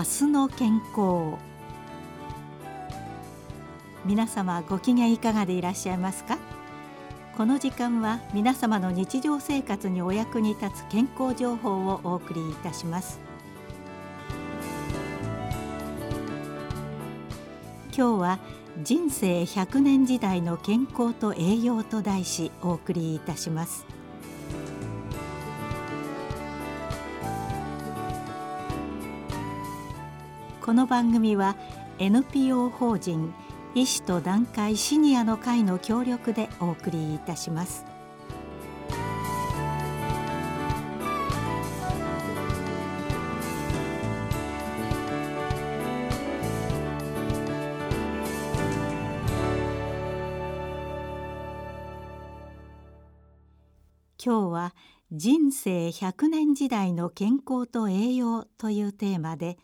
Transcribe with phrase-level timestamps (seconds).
[0.00, 1.36] 明日の健康。
[4.06, 6.38] 皆様ご機嫌いかがでいらっしゃいますか？
[7.36, 13.20] この時間は皆様の日常生活にお役に立つ健康情報をお送りいたします。
[17.94, 18.38] 今日は
[18.82, 23.84] 人生100年時代の健康と栄養と題しお送りいたします。
[30.70, 31.56] この番組は
[31.98, 33.34] NPO 法人
[33.74, 37.84] 医師と団塊シニアの会の協力でお送りいたします。
[54.24, 54.74] 今日は
[55.10, 59.58] 人生100年時代の健康と栄養というテーマで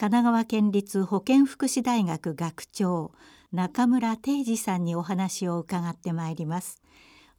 [0.00, 3.10] 神奈川県立保健福祉大学学長
[3.50, 6.80] 中村定治さんにお話を伺ってまいります。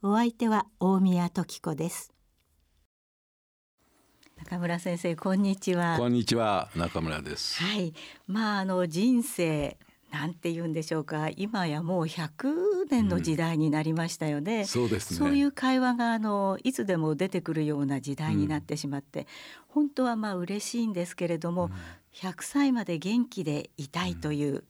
[0.02, 2.12] お相手は大宮時子です。
[4.36, 5.96] 中村先生こんにちは。
[5.96, 7.62] こんにちは中村です。
[7.62, 7.94] はい。
[8.26, 9.78] まああの人生
[10.12, 11.30] なんて言うんでしょうか。
[11.30, 15.18] 今やもう100年の時代になりましたよね、うん、そうですね。
[15.18, 19.26] そういう会話があのいつでも出てくるような時代になってしまって、うん、
[19.68, 21.72] 本当はまあ嬉しいんですけれども、うん、
[22.14, 24.64] 100歳まで元気でいたいという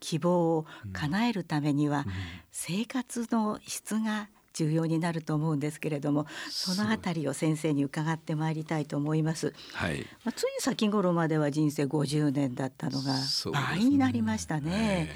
[0.00, 2.04] 希望を叶えるためには、
[2.52, 9.52] 生活の質が重要になると思うんですけれどもそのあたりを先生に伺ってまいりたいと思います。
[9.72, 13.14] はい、まあ、つい先頃までは人生50年だったのが
[13.52, 15.10] 倍になりましたね。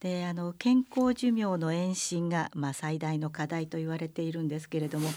[0.00, 5.08] であの健康寿命の延伸が、まあ、最大の課題と言われているんですけれども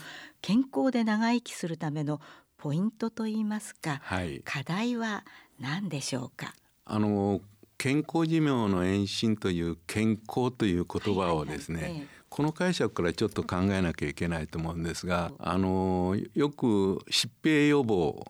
[0.41, 2.21] 健康で長生きするための
[2.57, 5.25] ポイントといいますか、はい、課題は
[5.59, 6.53] 何でしょうか？
[6.85, 7.41] あの
[7.77, 18.25] 健康寿命の延伸という健康という言葉をですね、はいはいはい、この解釈からちょっと考えなきゃいけないと思うんですがあのよく疾病予防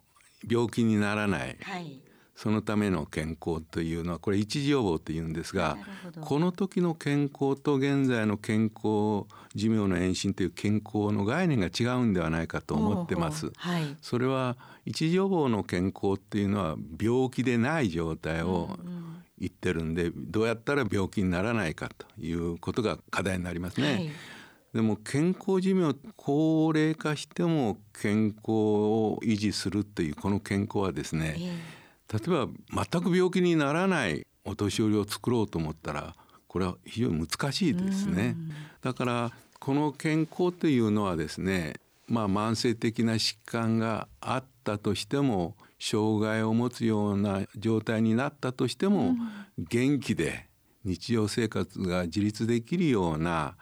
[0.49, 2.01] 病気にならない、はい、
[2.35, 5.77] そのための健康というのはこれ一時予防というんですが
[6.21, 9.25] この時の健康と現在の健康
[9.55, 13.51] 寿命の延伸という健康の概念が違うんではないかと思ってます。
[13.55, 18.77] はい、それは一時予防の健康っていうのは病気でない状態を
[19.39, 23.93] 言ってるんでどうやったら病気にならないかということが課題になりますね。
[23.93, 24.09] はい
[24.75, 31.37] でも健康寿命高齢化しても健康を維持するというこの健康はですね、
[32.11, 32.49] 例えば
[32.91, 36.13] 全く病気にならないお年寄りを作ろうと思ったら
[36.49, 38.35] これは非常に難しいですね。
[38.81, 39.31] だから
[39.65, 41.73] この健康というのはですね
[42.07, 49.15] まあ慢性的な疾患があったとしても障害を持つような状態になったとしても、
[49.57, 50.45] 元気で
[50.83, 53.55] 日常生活が自立できるような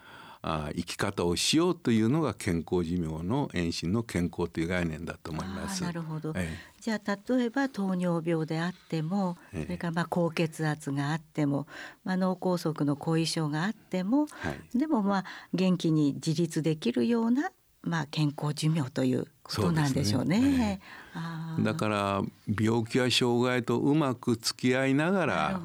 [0.46, 5.82] あ生き方をしようというのが健康寿命の延伸の健康という概念だと思います。
[5.84, 11.66] なるほど、ええ、じゃあ例えば糖尿病であっても、え、それからまあ高血圧があっても、
[12.04, 17.52] まあ、脳梗塞の後遺症があっても、はい、でもまあ元気に自立できるような
[17.86, 20.38] まあ、健康寿命ということなんでしょうね。
[20.38, 20.80] うね。
[21.60, 25.62] だから病気や障害とうまく付き合いながら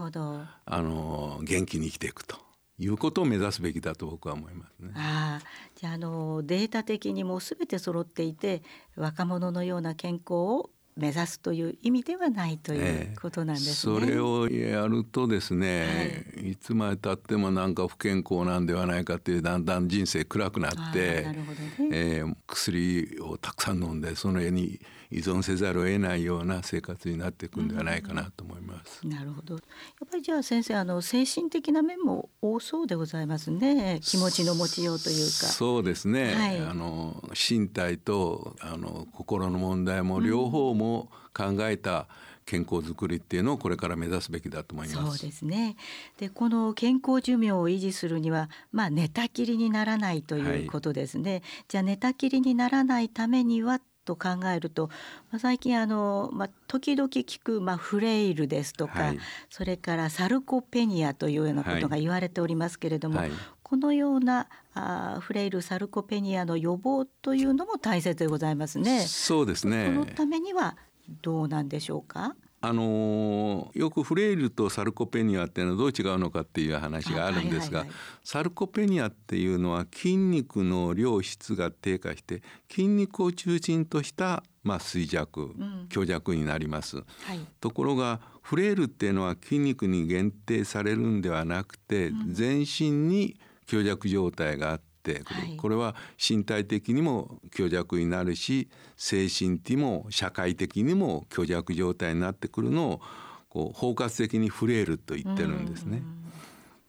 [0.66, 2.47] あの元気に生きていくと
[2.78, 4.92] いうことを目指すべきだと僕は思いますね。
[4.94, 5.40] あ
[5.74, 8.62] じゃあのデータ的にも全て揃っていて
[8.96, 13.94] 若者のような健康を目指すという意味ではないということなんですね。
[13.94, 29.00] えー、それをやるとですね、はい、いつまでたってもなんか不健康なんではないかっていうだんだん人生暗くなってなるほどね、えー、薬をたくさん飲んでその絵に依存せざるを得ないような生活になっていくんではないかなと思います。
[29.04, 29.54] うん、なるほど。
[29.54, 29.60] や
[30.04, 34.00] っぱりじゃあ先生あの精神的な面も多そうでございますね。
[34.02, 35.30] 気持ちの持ちようというか。
[35.30, 36.34] そうですね。
[36.34, 42.08] はい、あの身体とあの心の問題も両方も考えた、
[42.48, 45.18] 健康づくりっていうのをこれから目指すべきだと思います。
[45.18, 45.76] そうですね。
[46.16, 51.32] でこの健康寿命を維持するにはまあ寝たきりにならないということですね。
[51.32, 54.88] はい、じゃあ寝たきりにならないためにはと考えると、
[55.30, 59.18] まあ、最近あの、まあ、時々聞く、まあ、フレイルですとか、はい、
[59.50, 63.30] それからサルコペニアというようなことが言われておりますけれども、はい、
[63.62, 69.00] このようなあフレイルサルコペニアの予防というのも大切でございますね。
[69.00, 69.86] そうですね。
[69.86, 70.76] そのためには
[71.20, 72.34] どうなんでしょうか？
[72.60, 77.86] あのよくフレイルとサルコペニアっていうのはどう違うのかっていう話があるんですが、
[78.24, 85.54] サルコペニアっていうのは筋肉の量質が低下して筋肉を中心としたまあ衰弱、
[85.88, 86.96] 強弱になります。
[86.96, 87.02] は
[87.34, 95.22] い、ところがフレイルっていうのは筋肉に限定されるんではなくて、全身に強弱状態があって、
[95.56, 103.00] これは身体的にも強弱になるし精神的にも社会的にも強弱状態になってくるのを
[103.48, 106.02] こう包括的にフレイルと言ってるんですね。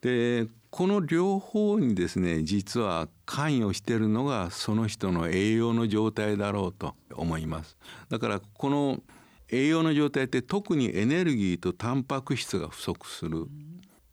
[0.02, 7.78] でこの両方にですね実は関与しているのがその人の栄養の状態だろうと思います。
[8.10, 9.02] だからこの
[9.52, 13.48] 栄養の状態って特にエネルギーとタンパク質が不足する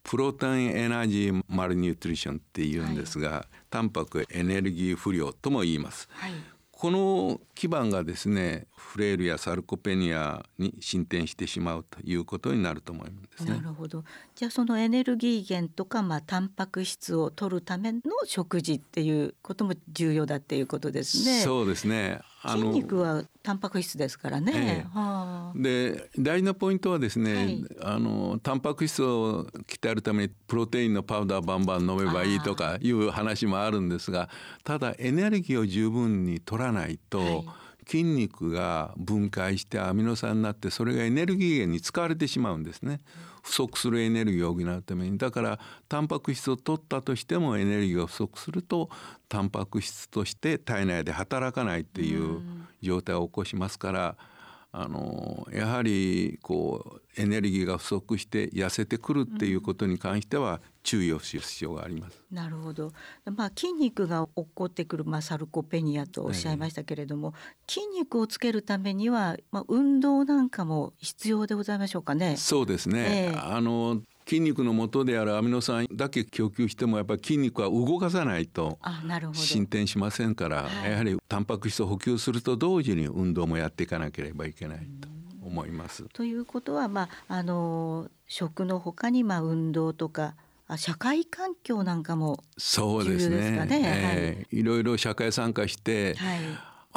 [0.06, 6.08] プロテインエナジーマルニュートリションっていうんですが、はい、タンパクエネルギー不良とも言います。
[6.12, 6.32] はい
[6.78, 14.04] この基盤がですねフレイルやサルコペニアに進展してしまうということになると思います、ね、なるほど。
[14.34, 21.40] じゃあそのエネルギー源とかまあタンパク質を取るための食事っていうことも重要だっていうことですね。
[21.40, 22.20] そうですね。
[22.48, 24.52] 筋肉はタンパク質ですからね。
[24.54, 24.98] ええ。
[24.98, 34.28] はあ、で大事なポイントはですね、はい、あのタンパク質を鍛えるためにプロテインのパウダーバンバン飲めばいいとかいう話もあるんですが
[34.64, 37.44] ただエネルギーを十分に取らないと、はい
[37.86, 43.00] 筋肉が分解してアミノ酸になってそれがエネルギー源に使われてしまうんですね。
[43.42, 45.16] 不足するエネルギーを補うために。
[45.16, 48.90] だからタンパク質を取ったとしてもエネルギーが不足すると
[49.28, 52.40] タンパク質として体内で働かないっていう
[52.82, 54.16] 状態を起こしますから
[54.78, 62.22] あのやはりこうエネルギーが不足して痩せてくるっていうことに関しては注意をする必要があります。
[62.30, 62.92] なるほど。
[63.24, 67.32] まあ筋肉が起こってくるまあサルコペニアとおっしゃいましたけれども、
[67.66, 72.36] 筋肉をつけるためにはまあ運動なんかも必要でございましょうかね。
[72.36, 73.30] そうですね。
[73.32, 78.78] えー、あの筋肉の元であるアミノ酸だけ供給してもやっぱり筋肉は動かさないと
[79.32, 85.16] 進展しませんから、やはりタンパク質を補給すると同時に運動もやっていかなければいけないと。
[85.46, 86.04] 思います。
[86.12, 90.34] ということは、まあ、あの食のほかに、まあ、運動とか
[90.76, 96.38] 社会環境なんかもそうですね、えー、はい、いろいろ社会参加して、はい、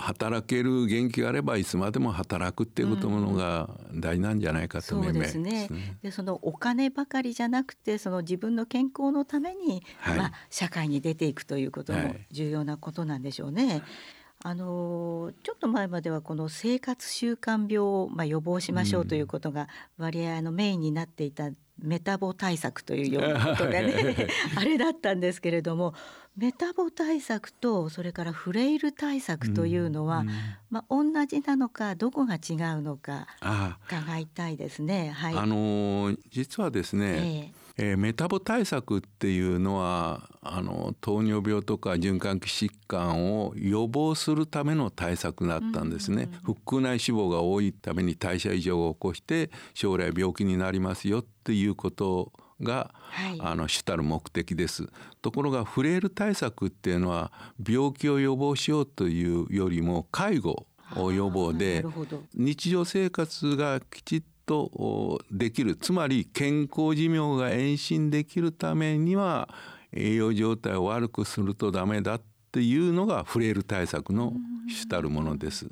[0.01, 5.97] 働ける元気があればいつまでも働くっていうことものが大事なんじゃないかと思います、うん、そうですね。
[6.01, 13.83] でそのお金ばかりじゃなくてその自分の健康のために、はい、まあ、社会に出ていくということも重要なことなんでしょうね。
[14.41, 19.67] あのちょっと前まではこの生活習慣病をまあ予防しましょうということが
[19.97, 21.49] 割合のメインになっていた
[21.81, 25.93] メタボ対策というようなことでね あれだったんですけれども
[26.37, 30.29] メタボ対策とそれからフレイル対策というのは、うん、
[30.69, 33.27] まあ、同じなのかどこが違うのか
[33.87, 35.09] 伺いたいですね。
[35.09, 46.29] はい、あの実はですね、えーえー、メタボ対策っていうのはあの糖尿病とか循環器疾患を予防するための対策だったんですね。
[46.43, 54.89] 腹腔内脂肪が多いために代謝異常を起こして将来病気になりますよっていうことが、はい、あの主たる目的です。
[55.21, 57.31] ところがフレイル対策っていうのは
[57.65, 60.67] 病気を予防しようというよりも介護
[60.97, 61.85] を予防で
[62.33, 65.75] 日常生活がきちっとできる。
[65.75, 69.47] つまり健康寿命が延伸できるためには
[69.93, 74.33] 栄養状態を悪くするとダメだっていうのがフレイル対策の
[74.67, 75.67] 主たるものです。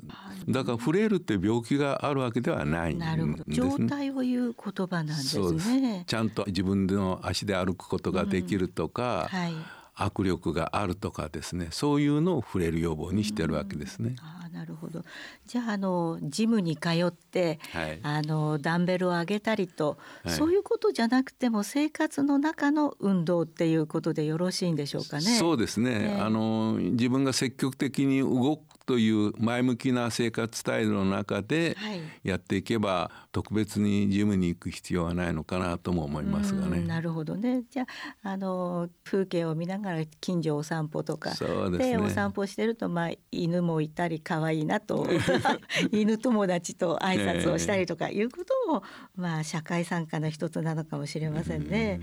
[0.48, 6.04] だからフレイルって病気があるわけではないんです、ね、状態を言う言葉なんですね。
[6.06, 9.38] ちゃんと自分の足で歩くことができるとか、うん。
[9.38, 9.54] はい、
[9.96, 11.68] 握力があるとかですね。
[11.72, 14.14] そういうのを触れる予防にしてるわけですね。
[14.20, 15.04] あなるほど。
[15.46, 25.22] じゃああのジムに通って、はい、あのダンベルを上げたりと、はい、そういうことじゃなくても生活の中の運動っていうことでよろしいんでしょうかね。
[25.22, 31.76] そうですね、ね、あの自分が積極的に動くという前向きな生活スタイルの中で
[32.24, 36.80] やっていけば、特別にジムに行く必要はないのかなとも思いますがね。
[36.80, 37.62] なるほどね。
[37.70, 37.86] じゃ
[38.22, 41.34] ああの風景を見ながら近所お散歩とか。
[41.70, 45.06] で、ね、お散歩してるとまあ犬もいたり可愛いなと。
[45.92, 48.82] 犬友達と挨拶をしたりとかいうことも、
[49.14, 52.00] まあ社会参加の一つなのかもしれませんね。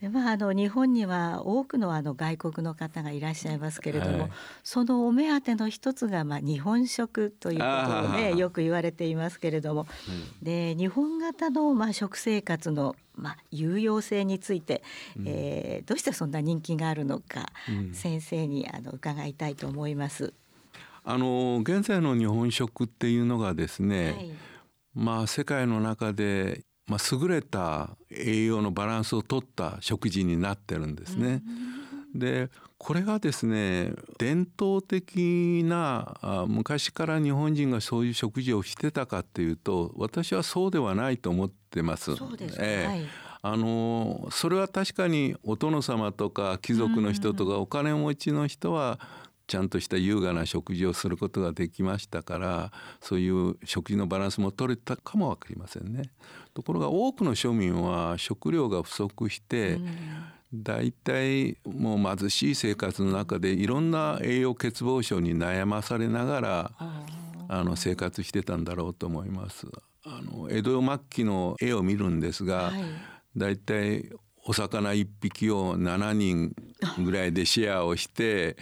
[0.00, 4.30] でまああの日本には多くのあの外国の方がいらっしゃいますけれども、はい、
[4.62, 14.82] そのお目当ての一つがまあ日本食ということをねよく言われていますけれども、うん、で日本型のまあ食生活のまあ有用性について、
[15.18, 20.32] うん、えー、どうしてそんな人気があるのか、うん、先生にあの伺いたいと思います。
[21.06, 24.32] あの現在の日本食っていうのがですね、はい
[24.94, 31.42] まあ世界の中でまあ、優れた栄養のバランスをとった食事になってるんですね。
[32.14, 42.14] でこれがですね伝統的な昔から日本人がそういう食事をしてたかっていうと私はそうではないと思ってます。
[42.14, 43.04] そうですえーはい。
[43.46, 48.98] あのそれは確かにお殿様とか貴族の人とかお金持ちの人は
[49.46, 56.04] ちゃんとした優雅な食事をすることができましたからそういう食事のバランスも取れたかも分かりませんね。
[56.54, 59.80] ところが多くの庶民は食料が不足して、だい
[60.92, 66.70] たいもう貧しい生活の中でいろんな栄養欠乏症に悩まされながら
[67.48, 69.66] あの生活してたんだろうと思います。
[70.06, 74.08] あの江戸末期の絵を見るんですが、はいだいたい
[74.46, 76.54] お魚1匹を7人
[77.02, 78.56] ぐらいでシェアをして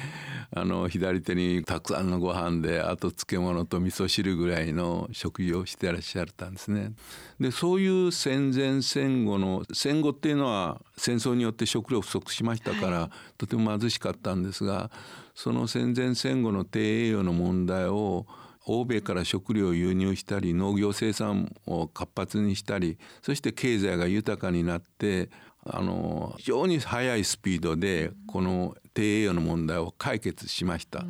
[0.55, 6.93] あの左手にたくさんのご飯であと漬物と味噌汁ぐらいの食事をしてらっしゃったんですね。
[7.41, 14.91] でそういう戦前戦後の戦後っていうのは戦争によって食料不足しましたから、はい、とても貧しかったんですが
[15.35, 18.27] その戦前戦後の低栄養の問題を
[18.67, 25.31] 欧米から食料を輸入したり農業生産を活発にしたりそして経済が豊かになって
[25.65, 31.05] あの非常に速いスピードでこの低栄養の問題を解決しました。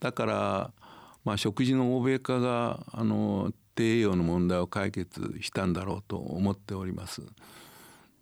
[0.00, 0.70] だから、
[1.24, 7.22] まあ、食事の欧米化があの低栄養の問題を解決したんだろうと思っております。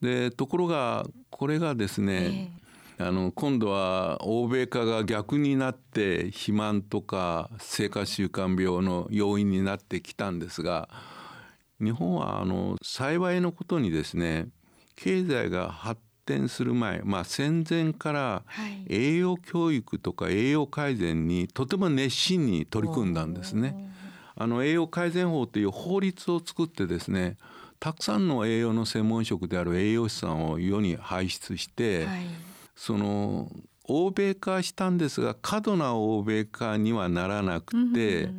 [0.01, 2.53] でところがこれがですね、
[2.99, 10.89] あの今度は欧米化が逆になって肥満とか生活習慣病の要因になってきたんですが
[11.81, 14.49] 日本はあの幸いのことにですね
[14.97, 18.43] 経済が発展する前、まあ、戦前から
[18.89, 23.91] 栄養教育とか栄養改善にとても熱心に取り組んだんですね。
[24.35, 27.37] あの栄養改善法という法律を作ってですね
[27.79, 32.21] たくさんの栄養の専門職である栄養士さんを世に輩出して、はい。
[32.77, 33.51] その
[33.85, 38.31] 欧米化したんですが過度な欧米化にはならなくて、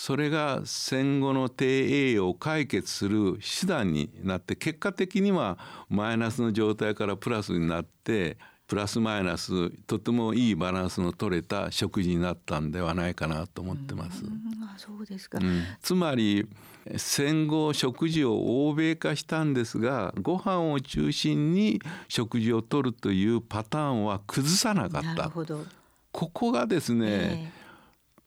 [0.00, 8.38] それが戦後の低栄養を解決する手段になって結果的にはマイナスの状態からプラスになって
[8.68, 14.22] プラスマイナスとてもいいバランスの取れた食事になったんではないかなと思ってます。
[14.62, 16.46] あそうですか、うん、つまり
[16.96, 25.32] 戦後食事を欧米化したんですがご飯を中心に食事をとるというパターンは崩さなかった。
[26.10, 27.57] ここがですね、えー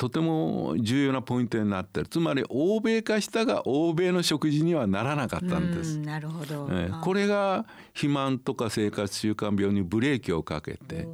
[0.01, 2.07] とても重要なポイントになってる。
[2.07, 5.99] つまり欧米化したが欧米の食事にはならなかったんです。
[5.99, 11.07] なるほど、えー、これが肥満とか生活習慣病にブレーキをかけて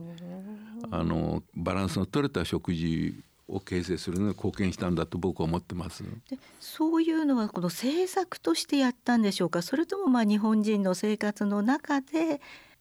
[0.90, 3.14] あのバランスの取れた食事
[3.50, 6.06] を形成するのに貢献したんだと僕は思ってます。
[6.30, 9.62] でそういうのはこの政策としてやったんでしょうか？
[9.64, 12.40] それともまあ日本人の生活の中で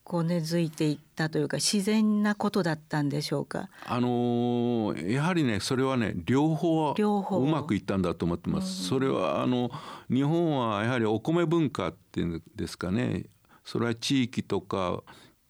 [0.08, 3.68] こう根付いていったというか自然なことだったんでしょうか？
[3.84, 8.84] あのー、やはりねそれはね両方うまくいったんだと思ってます。
[8.84, 9.68] それはあの
[10.08, 13.24] 日本はやはりお米文化っていうんですかね。
[13.64, 15.02] それは地域とか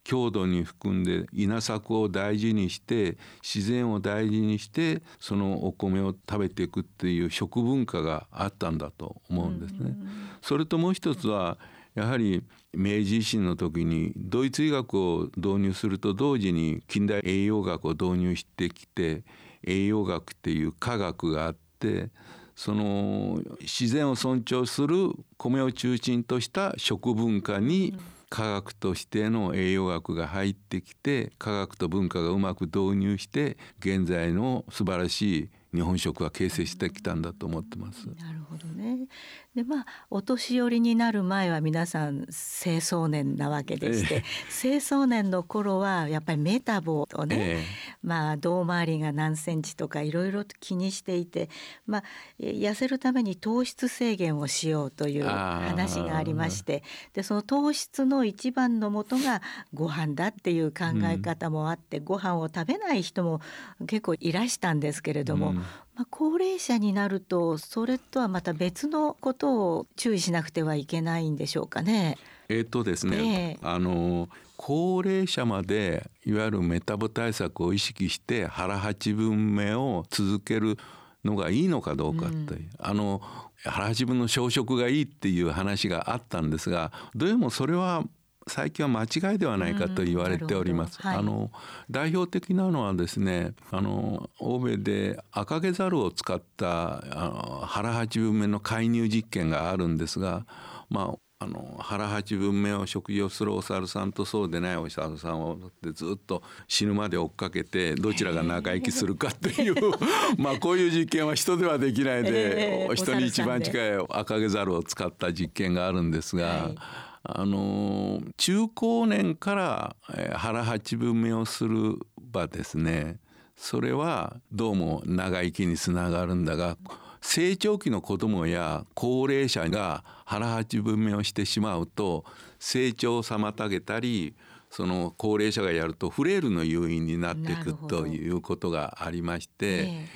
[0.04, 9.94] 郷土に含んで稲作を大事にして自然を大事にしてそのお米を食べていくっていう食文化があったんだと思うんですね。
[10.40, 11.58] それともう一つは
[11.96, 19.24] やはり明治維新の時にドイツ医学を導入すると同時に近代栄養学を導入してきて
[19.66, 22.10] 栄養学っていう科学があって
[22.54, 27.98] その自然を尊重する米を中心とした食文化に
[28.28, 38.06] 科学としての栄養学が入ってきて科学と文化がうまく導入して現在の素晴らしい日本食が形成してきたんだと思ってます。
[38.06, 39.06] なるほどね。
[39.54, 42.26] でまあお年寄りになる前は皆さん
[42.64, 44.24] 青壮年なわけでして、
[44.64, 47.64] え青壮年の頃はやっぱりメタボをね、え
[48.02, 51.50] まあ胴回りが何センチとかいろいろと気にしていて、
[51.86, 52.02] まあ
[52.40, 59.42] 痩せるために糖質制限をしようという話がありまして、でその糖質の一番の元が
[59.74, 63.40] ご飯だっていう考え方もあって、うん、ご飯を食べない人も
[63.86, 65.62] 結構いらしたんですけれども、うん、
[65.96, 72.18] まあ、高齢者になるとそれとはまた別のことを注意しなくてはいけないんでしょうかね。
[72.48, 80.78] えっ、とですね、えー、あの高齢者までいわゆるメタボ対策を意識して腹八分目を続ける
[81.24, 83.20] のがいいのかどうかって、うん、あの
[83.64, 88.04] 腹八分の小食がいいっていう話があったんですがどうもそれは
[88.48, 91.02] 最近は間違いではないかと言われております。
[91.02, 91.50] はい、あの
[91.90, 100.46] 代表的なのはですねあの欧米で赤毛ザルを使ったあの腹八分目の介入実験があるんですが
[100.90, 105.58] まああの腹八分目を食事をするお猿さんとそうでないお猿さんを
[105.92, 109.74] ずっと死ぬまで追っかけてどちらが長生きするかっていう
[110.38, 116.46] まあこういう実験は人ではできないで、人に一番近い赤毛猿を使った実験があるんですが。
[116.46, 119.96] はいあの中高年から
[120.34, 123.18] 腹八分目をする場ですね。
[123.56, 126.76] それはどうも長生きにつながるんだが
[127.22, 132.24] 成長期の子どもや高齢者が腹八分目をしてしまうと
[132.60, 134.34] 成長を妨げたり
[134.70, 140.06] その高齢者がやるとフレイルの誘因になっていくということがありまして、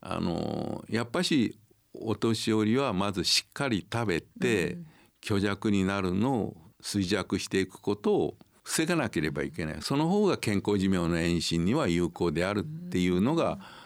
[0.00, 1.56] あのやっぱし
[1.94, 4.76] お年寄りはまずしっかり食べて、
[5.24, 9.76] 虚弱になるのを衰弱していくことを防がなければいけない。
[9.80, 13.79] その方が健康寿命の延伸には有効であるっていうのが、うん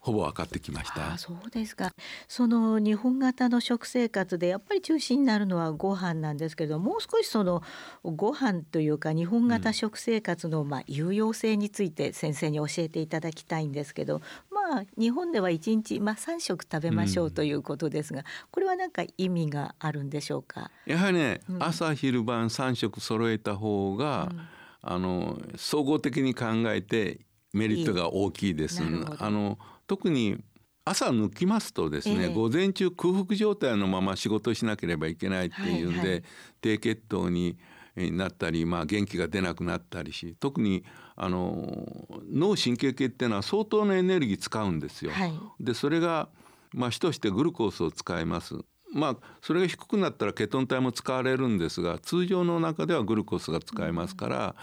[0.00, 1.18] ほぼ分かってきました。
[1.18, 1.92] そうですか。
[2.26, 7.62] その日本型の食生活でやっぱり中心になるのはご飯なんですけれども、もう少しその
[8.02, 20.70] ご飯というか日本型食生活のまあ有用性について先生に教えていただきたいんですけど、まあ日本では一日まあ三食食べましょうということですが、うん、これは何か意味があるんでしょうか？
[20.86, 24.40] やはりね、うん、朝昼晩三食揃えた方が、うん、
[24.80, 27.20] あの総合的に考えて
[27.52, 28.80] メリットが大きいです。
[29.18, 29.58] あの
[29.90, 30.38] 特に
[30.84, 36.22] 朝抜きますとですね、えー、午前中空腹状態のまま仕事しなければいけないっていうんで、はいはい、
[36.60, 37.58] 低血糖に
[37.96, 40.84] なったり、まあ、元気が出なくなったりし特に
[41.16, 45.10] あの脳神経系っていうのは相当なエネルギー使うんですよ。
[45.10, 46.28] はい、でそれが、
[46.72, 48.54] まあ、主としてグルコースを使います。
[48.94, 54.54] まあそれが低くなったらケトン体も使われるんですが通常の中ではグルコースが使えますから、うん、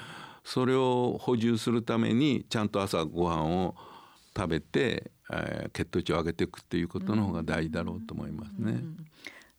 [0.45, 3.75] それを補充するためにちゃんと朝ご飯を
[4.37, 8.81] 食べてえー、血糖値を上げていくっていうことの方が大事だろうと思いますね。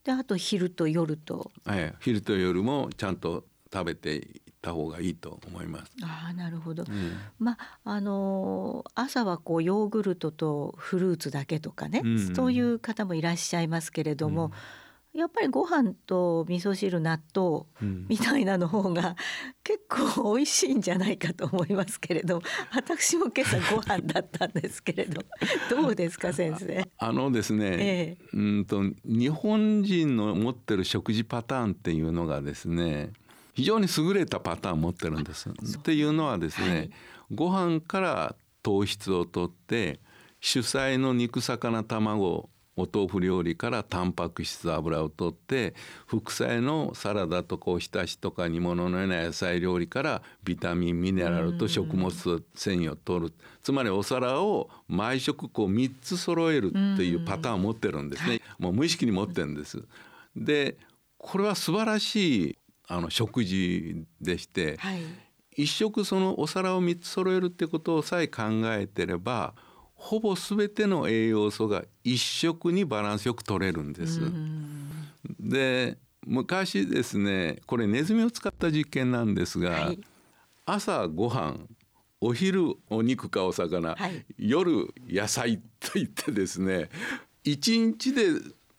[0.05, 5.93] であと昼と夜と、えー、昼と夜もちゃんと食べていった方がいいと思います。
[6.03, 6.85] あなるほど。
[6.89, 14.47] うん、まああのー、朝はこうヨーグルトとフルーツだけとかね、うんうん、そういう方もいらっしゃいますけれども。
[14.47, 14.53] うん
[15.19, 17.65] やっぱりご飯と味噌汁納豆
[18.09, 19.17] みたいなの方が
[19.65, 22.41] 結構美味しいんじゃないかと思いますけれど
[22.73, 25.25] 私も今朝ご飯だったんですけれど
[25.69, 26.89] どうですか先生？
[26.99, 33.13] あのですね、ええ、うんと日本人の持ってる食事パターンっていうのがですね
[33.55, 35.49] 非常に優れたパターンを持ってるんです。
[35.49, 35.53] っ
[35.83, 36.91] ていうのはですね、はい、
[37.33, 39.99] ご飯から糖質をとって
[40.41, 42.49] 主菜の肉魚卵
[42.79, 45.75] お豆腐料理からタンパク質油を取って
[46.07, 52.43] 副菜のサラダとかおひたしとか煮物のような野菜料理からビタミンミネラルと食物繊
[52.79, 53.33] 維を取る。
[53.63, 58.41] つまりお皿を毎食こう3つ揃えるっていうパターンを持ってるんですね。
[58.59, 59.83] もう無意識に持ってるんです。
[60.37, 60.77] で
[61.19, 65.01] これは素晴らしいあの食事でして、はい、
[65.57, 69.55] 一食そのお皿を3つ揃えるってことをさえ考えてれば
[69.99, 74.21] ほぼ全ての栄養素が一食にバランスよく取れるんです。
[75.41, 79.99] で昔ですねこれネズミを使った実験なんですが、はい、
[80.65, 81.57] 朝ご飯
[82.21, 86.89] お昼お肉かお魚、はい、夜野菜といってですね
[87.45, 88.29] 1日で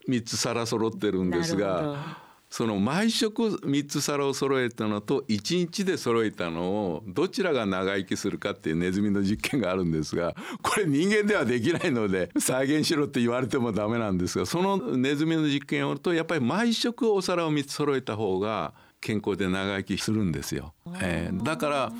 [0.07, 2.28] 3つ皿揃ってるんですが。
[2.49, 20.73] その毎食3つ皿を揃えたのと1日で揃えたのをどちらが長生きするかっていうネズミの実験があるんですが これ人間ではできないので 再現しろって言われてもダメなんですがそのネズミの実験をやるとやっぱり毎食お皿を3つ揃えた方が健康で長生きするんですよ。
[21.01, 21.93] えー、だから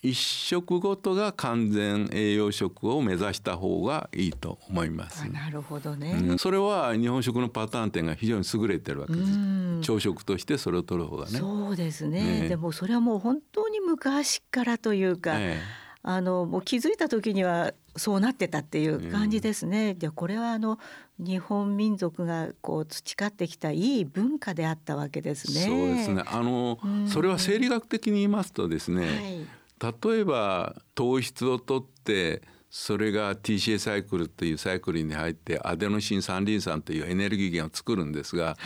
[0.00, 5.28] 一食ごとが完全栄養食を目指した方がいいと思います。
[5.28, 9.80] なるほどね、うん、それは日本食のパターン点が非常に優れてるわけです。
[9.82, 11.38] 朝食としてそれを取る方がね。
[11.40, 12.42] そうですね。
[12.42, 15.62] ねでもそれはもう本当に昔からというか、ええ、
[16.02, 19.90] あのもう気づいた時にはそうなってたっていう感じですね。
[19.90, 20.78] うん、でこれはあの
[21.18, 25.60] 日本民族がこう培ってきたいい文化であったわけですね。
[25.66, 26.22] そうですね。
[26.24, 29.04] あの、うん、それは生理学的に言いますとですね。
[29.04, 38.56] はい例えば糖質を取ってそれが TCA サイクルというサイクルに入ってアデノシン三リン酸というエネルギー源を作るんですが、はい、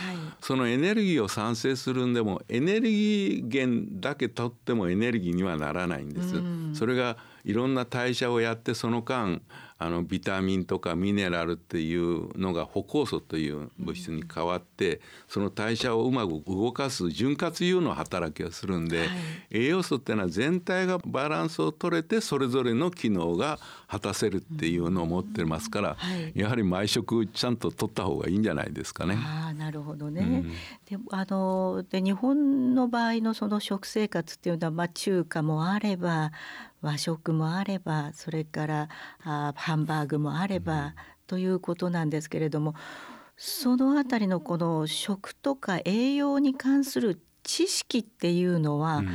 [0.41, 6.33] そのエネルギーを産生するんでもエネルギー源だけ取ってもエネルギーにはならないんです。
[6.77, 9.41] それがいろんな代謝をやってその間
[9.83, 19.09] あのビタミンとかミネラルっていうのが歩酵素という物質に変わってその代謝をうまく動かす潤滑油の働きをするんで、はい、
[19.51, 23.59] 栄養素っていうのは全体がバランスを取れてそれぞれの機能が
[23.93, 29.15] 果たせるっていうのを持ってますから、はい、やはり毎食ちゃんと取った方がいいんじゃないですかね。
[29.19, 36.31] あなるほどね、うん、であので日本の場合のその食生活っていうのは、まあ、中華もあれば
[36.81, 38.89] 和食もあればそれから
[39.23, 40.93] あハンバーグもあれば、うん、
[41.27, 42.73] ということなんですけれども
[43.37, 49.09] そのあたりのこの食とか栄養に関する知識っていうのは、うん、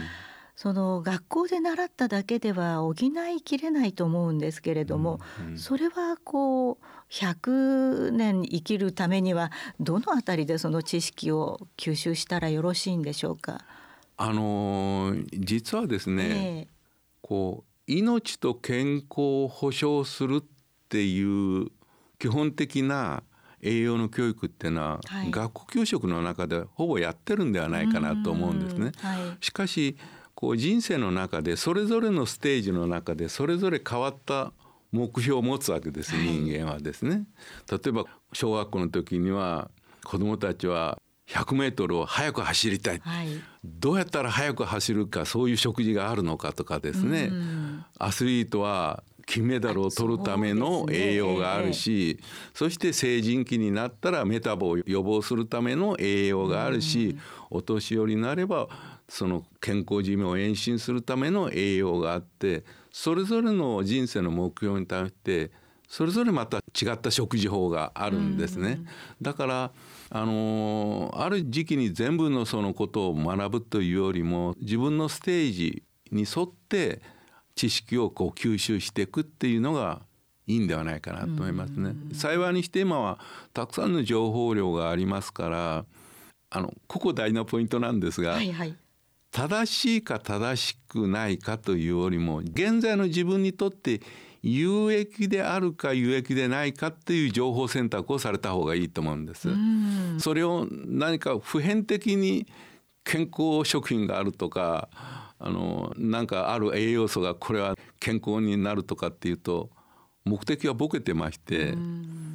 [0.61, 6.77] その学校で習っただけでは補いきれないと思うんですけれども、うんうん、それはこう
[7.13, 13.61] 100年生きるためにはどのあたりでその知識を吸収したらよろしいんでしょうか？
[14.17, 16.67] あの実はですね、えー
[17.21, 20.45] こう命と健康を保障するっ
[20.89, 21.69] ていう
[22.19, 23.23] 基本的な
[23.61, 28.93] 栄養の教育っていうのは、はい、学校給食の中でほぼやってるんではないかなと思うんですね。
[28.97, 29.97] はい、しかし
[30.39, 34.53] こう人生の中でそれぞれのステージの中でそれぞれ変わった
[34.93, 37.25] 目標を持つわけです、人間はですね。
[37.69, 39.69] 例えば小学校の時には
[40.05, 43.27] 子どもたちは100メートルを速く走りたい、はい、
[43.65, 47.33] どうやったら速く走るかそういう食事があるのかとかですね、
[47.99, 52.21] アスリートは金メダルを取るための栄養があるし
[52.55, 57.19] そ、ね,、して成人期になったらメタボを予防するための栄養があるし、
[57.51, 58.69] お年寄りになれば
[59.09, 65.51] その健康寿命を延伸するための栄養があってそれぞれの人生の目標に対して
[65.89, 68.81] それぞれまた違った食事法があるんですね。
[69.23, 69.73] だから
[70.11, 77.01] あのある時期に全部のそのことを学ぶというよりも自分のステージに沿って
[77.55, 80.03] 知識をこう吸収していくっていうのが
[80.47, 81.95] いいんではないかなと思いますね。
[82.13, 83.19] 幸いにして今は
[83.55, 85.85] たくさんの情報量がありますから
[86.51, 88.77] あのここ大事なポイントなんですが、はいはい、
[89.31, 94.01] 正しいか正しくないかというよりも現在の自分にとって
[94.43, 99.49] 有益であるか有益でないかっていう情報選択をされた方がいいと思うんです。
[100.19, 102.47] それを何か普遍的に
[103.05, 104.89] 健康食品があるとか
[105.39, 109.71] あのなんかある栄養素がこれは健康になるとかっていうと
[110.25, 111.75] 目的はボケてまして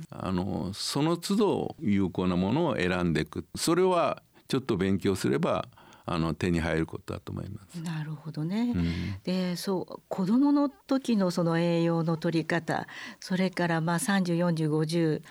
[0.09, 3.45] あのその都度有効なものを選んでいく。
[3.55, 5.65] それはちょっと勉強すれば
[6.05, 7.81] あの手に入ることだと思います。
[7.81, 8.73] なるほどね。
[8.75, 12.87] うん、で、そう子供の時のその栄養の取り方、
[13.19, 15.21] それからまあ三十、四十、五十、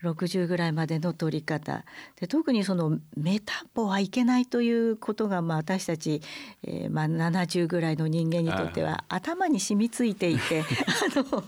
[0.00, 1.84] 六十ぐらいまでの取り方。
[2.20, 6.22] で、特にそのメタボはいけないということがまあ私たち、
[6.62, 10.64] えー、まあ七十ぐらいの人間にとっては頭に染みついていて、 あ
[11.16, 11.44] の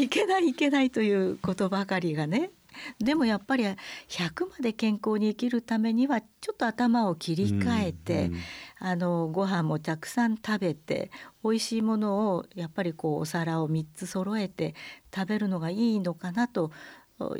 [0.00, 2.50] いけないいけないということばかりがね。
[2.98, 3.64] でもやっぱり
[4.08, 8.40] 100まで健康に生きるためにはちょっと頭を切り替えて、うんうん、
[8.78, 11.10] あのご飯もたくさん食べて
[11.44, 14.74] 美味しいものをやっぱりこうお皿を3つ揃えて
[15.14, 16.72] 食べるのがいいのかなと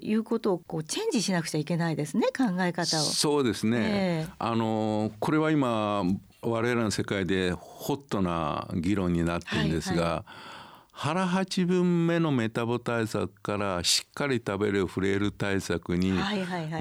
[0.00, 3.00] いうことをこうチェンジしなくちゃいけないですね考え方を。
[3.00, 6.04] そうですね、えー、あのこれは今
[6.42, 10.49] 我々の世界でホットな議論になってるんですが、はいはい
[11.02, 16.12] 腹八分目のメタボ対策からしっかり食べるフレイル対策に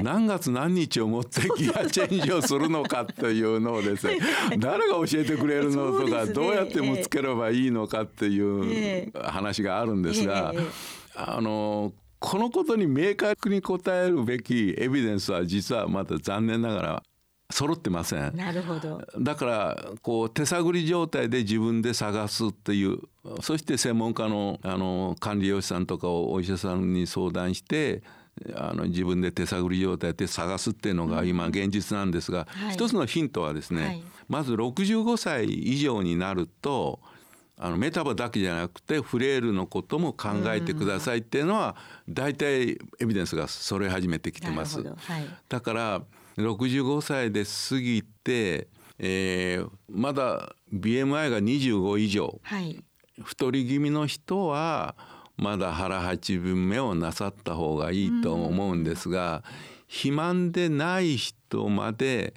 [0.04, 4.20] 何月何日をもってギアチェンジをするのかというのをですね
[4.60, 10.54] 誰が教えてくれるのとかどうやって見つければいいのかっていう話があるんですが
[11.16, 17.04] あのこのことに明確に答えるべきエビデンスは実はまだ残念ながら
[17.52, 18.36] 揃ってません。
[18.36, 19.02] なるほど。
[19.20, 23.00] だからこう手探り状態で自分で探すっていう
[23.42, 28.04] そして専門家のあの管理栄養士さんとかをお医者さんに相談して
[28.56, 37.00] あの自分で手探り状態で探すっていうのが今現実なんですが、うんはい、一つのヒントはですね、はい、まず65歳以上になると
[37.58, 41.76] あのメタボだけじゃなくてフレイルのことも考えてくださいっていうのは
[42.08, 44.82] 大体エビデンスが揃え始めてきてます。
[44.82, 46.02] はい、だから
[46.40, 52.82] 65歳で過ぎて、えー、まだ BMI が25以上、はい、
[53.22, 54.96] 太り気味の人は
[55.38, 59.44] まだ腹八分目をなさった方がいいと思うんですが、
[59.88, 62.34] 肥満でない人まで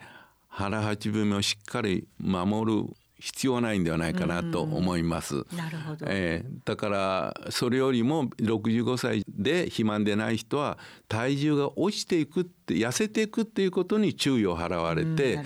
[0.49, 2.89] 腹八分目をしっかり守る
[3.23, 5.47] 必要ないんではないかなと思います。
[5.57, 15.39] なるほど、えー、だからそれよりも65歳で肥満でない人は体重が落ちていくって痩せていくっていうことに注意を払われて、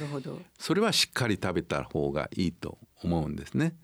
[0.59, 3.75] それはしっかり食べた方がいいと思うんですね。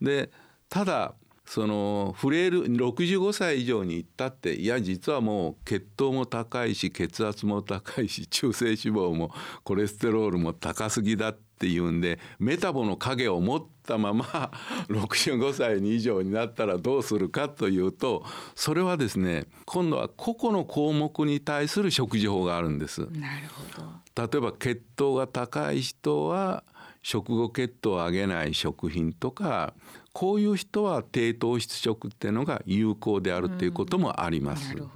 [0.00, 0.30] で
[0.68, 9.32] ただそのフレイル65歳以上に行ったっていや実はもう血糖も高いし血圧も高いし中性脂肪も
[9.64, 14.50] コレステロールも高すぎだっていうんでメタボの影を持ったまま
[14.88, 23.00] 65歳に以上になったらどうするかというとそれはですね今度は個々の項目に対する食事法があるんです。
[23.00, 26.64] なるほど例えば血糖が高い人は
[27.02, 29.74] 食後血糖を上げない食品とか
[30.12, 34.74] こういう人は低糖質食っていうのが有効であるっていうこともあります。
[34.76, 34.90] うん、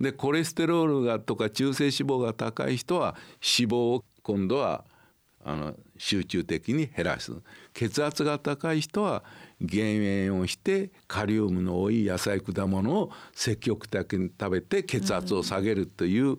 [0.00, 4.84] でコレステロールがとか中性脂肪が高い人は脂肪を今度は
[5.44, 7.32] あの集中的に減らす。
[7.74, 9.22] 血圧が高い人は
[9.60, 16.38] 減塩をしてカリウムの多い野菜果物を積極的に食べて血圧を下げるという、うん、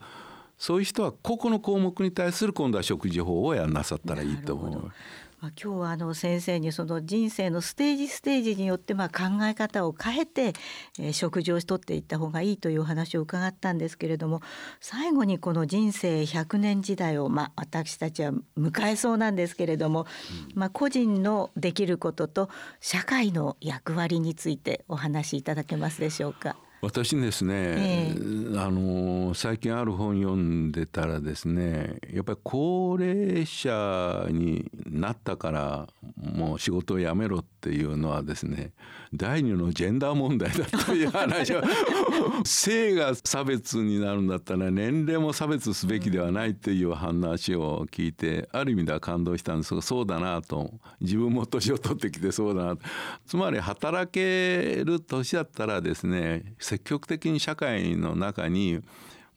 [0.57, 4.95] そういう人は個々の項目に対する今度は食事法をやんなさったらいいと思います。
[5.43, 10.53] まあ、今日はあの先生にその人生のステージステージによってまあ考え方を変えて、
[10.97, 14.39] えー、食事をしとっていった方がいいという話を伺ったんですけれども
[14.79, 20.05] 最後にこの人生100年時代をまあ私たちは迎えそうなんですけれども、
[20.53, 26.55] うん、まあ個人のできることと社会の役割についてお話しいただけますでしょうか。
[26.83, 38.73] 私ですね、えー、あの最近ある本読んでたらですねやっぱり高齢者になったからもう仕事を辞めろっていうのはですね
[39.13, 41.63] 第二のジェンダー問題だという話は
[42.43, 49.73] 性が差別になるんだったら年齢も差別すべきではないっていう話を聞いてある意味では感動したんです。
[49.73, 50.69] がそうだなと。
[50.99, 52.77] 自分も年を取ってきてそうだな
[53.25, 58.81] つまり働ける年だったらですね積極的に社会の中に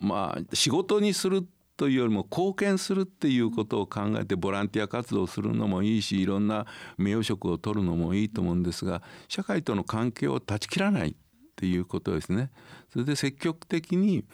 [0.00, 1.46] まあ仕事にする
[1.76, 6.64] というよりも貢献するっていうことを考えてボランティア活動するのもいいしいろんな
[6.96, 11.14] 名誉職を取るのもいいと思うんですが社会との関係を断ち切らないっ
[11.56, 12.50] ていうことですね。
[12.90, 14.24] それで積極的に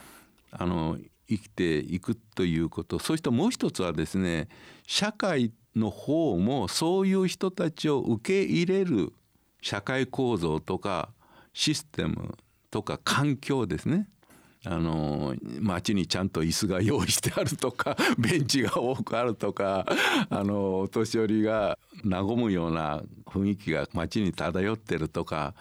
[0.52, 0.96] あの
[1.28, 4.48] 生きていくということそしてもう一つはですね
[4.86, 9.12] 社会の方もそういう人たちを受け入れる
[9.60, 11.08] 社会構造とか
[11.52, 12.36] システム
[12.72, 14.08] とか環境ですね
[14.64, 19.84] あの街にちゃんと椅子が用意してあるとか ベンチが多くあるとか
[20.30, 25.54] あのお年寄りが和むような雰囲気が街に漂ってるとか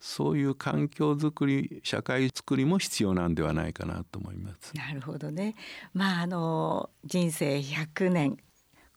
[0.00, 4.76] そういう環境づくり社会づくりも必要なんではないかなと思います。
[4.76, 5.56] なるほどね。
[5.92, 8.36] まああの人生100年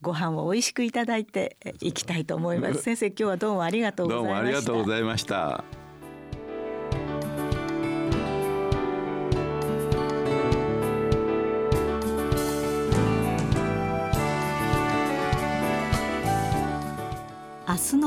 [0.01, 2.81] ご飯を美味しくいただいていきたいと思います。
[2.84, 4.34] 先生今日はどうもありがとうございました。
[4.34, 5.90] どうもありがとうございました。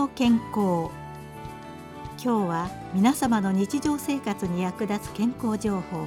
[0.04, 0.90] の健康
[2.18, 6.04] 今日は皆様の日常生活に役立つ健康情報。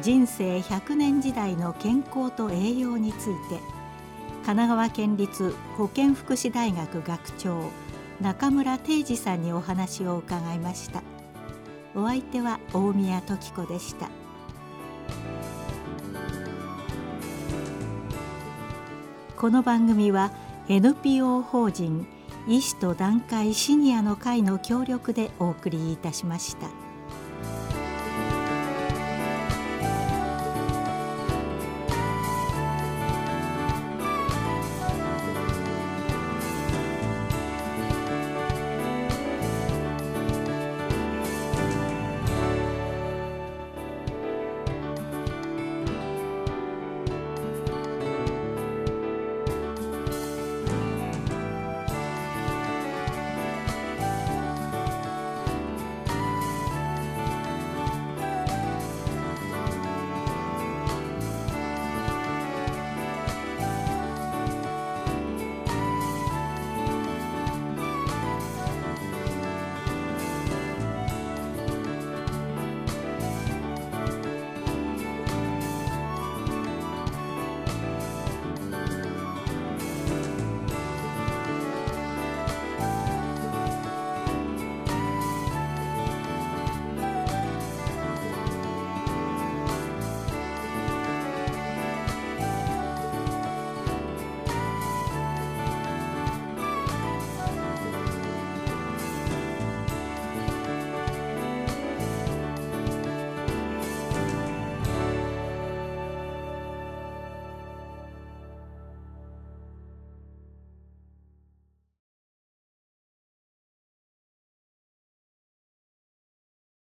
[0.00, 3.60] 人生100年時代の健康と栄養について。
[4.46, 7.70] 神奈川県立保健福祉大学学長
[8.22, 11.02] 中村定治さんにお話を伺いました。
[11.94, 14.08] お相手は大宮時子でした。
[19.36, 20.30] この番組は
[20.70, 22.06] NPO 法人
[22.48, 26.87] 医師と団塊シニアの会の協力でお送りいたしました。